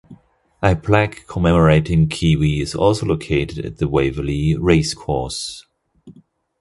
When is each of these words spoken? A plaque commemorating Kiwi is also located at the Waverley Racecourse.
A 0.63 0.75
plaque 0.75 1.27
commemorating 1.27 2.09
Kiwi 2.09 2.59
is 2.59 2.73
also 2.73 3.05
located 3.05 3.59
at 3.63 3.77
the 3.77 3.87
Waverley 3.87 4.55
Racecourse. 4.57 5.67